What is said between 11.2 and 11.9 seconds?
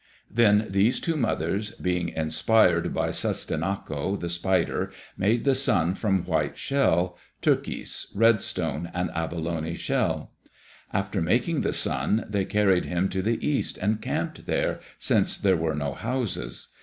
making the